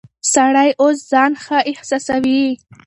[0.33, 2.43] سړی اوس ځان ښه احساسوي.